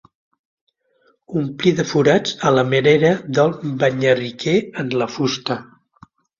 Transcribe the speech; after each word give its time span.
Omplí 1.41 1.73
de 1.81 1.85
forats 1.89 2.33
a 2.51 2.55
la 2.57 2.65
manera 2.71 3.13
del 3.41 3.55
banyarriquer 3.85 4.59
en 4.85 4.93
la 5.03 5.13
fusta. 5.21 5.63